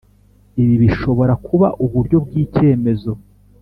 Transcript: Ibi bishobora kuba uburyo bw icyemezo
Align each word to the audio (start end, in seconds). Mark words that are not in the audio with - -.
Ibi 0.61 0.75
bishobora 0.83 1.33
kuba 1.47 1.67
uburyo 1.85 2.17
bw 2.25 2.31
icyemezo 2.43 3.11